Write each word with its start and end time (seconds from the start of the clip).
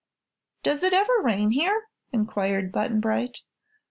"Does 0.63 0.81
it 0.81 0.93
ever 0.93 1.13
rain 1.21 1.51
here?" 1.51 1.83
inquired 2.11 2.71
Button 2.71 2.99
Bright. 2.99 3.37